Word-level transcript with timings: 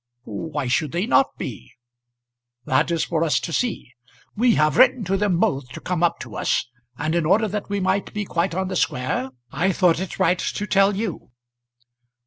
"Why 0.23 0.65
should 0.65 0.93
they 0.93 1.05
not 1.05 1.37
be?" 1.37 1.73
"That 2.65 2.89
is 2.89 3.03
for 3.03 3.23
us 3.23 3.39
to 3.41 3.53
see. 3.53 3.93
We 4.35 4.55
have 4.55 4.75
written 4.75 5.03
to 5.03 5.15
them 5.15 5.39
both 5.39 5.69
to 5.73 5.79
come 5.79 6.01
up 6.01 6.17
to 6.21 6.35
us, 6.37 6.65
and 6.97 7.13
in 7.13 7.23
order 7.23 7.47
that 7.47 7.69
we 7.69 7.79
might 7.79 8.11
be 8.11 8.25
quite 8.25 8.55
on 8.55 8.67
the 8.67 8.75
square 8.75 9.29
I 9.51 9.71
thought 9.71 9.99
it 9.99 10.17
right 10.17 10.39
to 10.39 10.65
tell 10.65 10.95
you." 10.95 11.29